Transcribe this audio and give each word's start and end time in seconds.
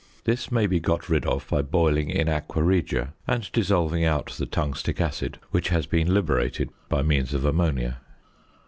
This 0.23 0.51
may 0.51 0.65
be 0.65 0.79
got 0.79 1.09
rid 1.09 1.27
of 1.27 1.45
by 1.47 1.61
boiling 1.61 2.09
in 2.09 2.27
aqua 2.27 2.63
regia, 2.63 3.13
and 3.27 3.47
dissolving 3.51 4.03
out 4.03 4.31
the 4.31 4.47
tungstic 4.47 4.99
acid 4.99 5.37
which 5.51 5.69
has 5.69 5.85
been 5.85 6.11
liberated 6.11 6.71
by 6.89 7.03
means 7.03 7.35
of 7.35 7.45
ammonia. 7.45 7.99